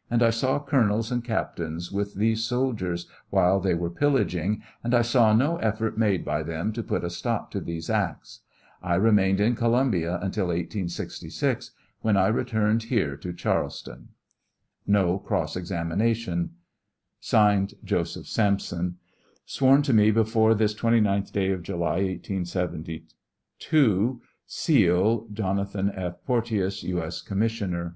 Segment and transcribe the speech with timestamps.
[0.10, 5.02] and I saw colonels and captains with these soldiers while they were pillaging; and I
[5.02, 8.40] saw no eifort made by them to put a stop to these acts.
[8.82, 11.70] I remained in Columbia until 1866,
[12.00, 14.08] when I returned here to Charles ton.
[14.88, 16.56] No cross examination.
[17.20, 18.28] (Signed) JOS.
[18.28, 18.96] SAMSON.
[19.44, 24.18] Sworn to before me, this 29th day of July, 1872.
[24.48, 26.14] [SEAL.] JNO, F.
[26.26, 27.00] POETBOUS, U.
[27.00, 27.22] S.
[27.22, 27.94] Commissioner.